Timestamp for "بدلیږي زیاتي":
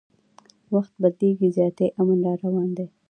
1.01-1.87